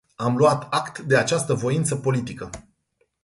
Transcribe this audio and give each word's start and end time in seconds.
Am 0.15 0.35
luat 0.37 0.67
act 0.73 0.99
de 1.01 1.17
această 1.17 1.53
voință 1.53 1.95
politică. 1.95 2.49